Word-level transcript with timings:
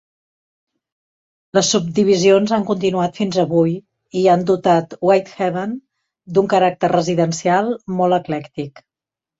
Les 1.57 1.69
subdivisions 1.73 2.53
han 2.57 2.65
continuat 2.71 3.19
fins 3.21 3.39
avui 3.45 3.77
i 4.23 4.27
han 4.33 4.49
dotat 4.51 4.99
Whitehaven 5.11 5.77
d'un 6.35 6.51
caràcter 6.57 6.93
residencial 6.99 7.73
molt 8.03 8.21
eclèctic. 8.23 8.89